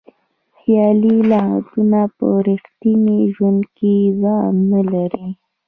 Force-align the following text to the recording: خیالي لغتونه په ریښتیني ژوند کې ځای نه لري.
خیالي 0.57 1.15
لغتونه 1.31 1.99
په 2.17 2.27
ریښتیني 2.47 3.19
ژوند 3.35 3.61
کې 3.77 3.93
ځای 4.21 4.49
نه 4.71 4.81
لري. 4.93 5.27